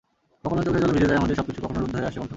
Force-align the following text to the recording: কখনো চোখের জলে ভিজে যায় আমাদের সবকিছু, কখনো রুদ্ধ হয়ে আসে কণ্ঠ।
কখনো 0.43 0.61
চোখের 0.65 0.81
জলে 0.83 0.95
ভিজে 0.97 1.09
যায় 1.09 1.19
আমাদের 1.21 1.37
সবকিছু, 1.39 1.59
কখনো 1.65 1.79
রুদ্ধ 1.81 1.93
হয়ে 1.97 2.07
আসে 2.09 2.17
কণ্ঠ। 2.19 2.29